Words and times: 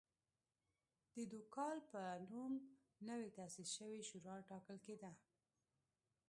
د 1.15 1.17
دوکال 1.33 1.77
په 1.91 2.01
نوم 2.31 2.53
نوې 3.09 3.29
تاسیس 3.37 3.69
شوې 3.77 4.01
شورا 4.09 4.35
ټاکل 4.49 4.77
کېده. 4.85 5.11